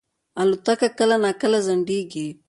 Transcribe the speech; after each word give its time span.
الوتکه 0.41 0.87
کله 0.97 1.15
ناکله 1.23 1.59
ځنډېږي. 1.65 2.27